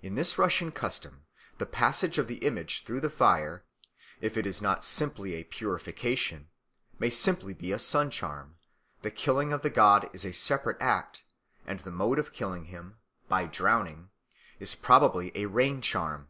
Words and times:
In 0.00 0.14
this 0.14 0.38
Russian 0.38 0.72
custom 0.72 1.26
the 1.58 1.66
passage 1.66 2.16
of 2.16 2.28
the 2.28 2.38
image 2.38 2.82
through 2.86 3.02
the 3.02 3.10
fire, 3.10 3.62
if 4.22 4.38
it 4.38 4.46
is 4.46 4.62
not 4.62 4.86
simply 4.86 5.34
a 5.34 5.44
purification, 5.44 6.48
may 6.98 7.10
possibly 7.10 7.52
be 7.52 7.70
a 7.70 7.78
sun 7.78 8.08
charm; 8.08 8.56
the 9.02 9.10
killing 9.10 9.52
of 9.52 9.60
the 9.60 9.68
god 9.68 10.08
is 10.14 10.24
a 10.24 10.32
separate 10.32 10.80
act, 10.80 11.24
and 11.66 11.80
the 11.80 11.90
mode 11.92 12.18
of 12.18 12.32
killing 12.32 12.64
him 12.72 13.00
by 13.28 13.44
drowning 13.44 14.08
is 14.58 14.74
probably 14.74 15.30
a 15.34 15.44
rain 15.44 15.82
charm. 15.82 16.28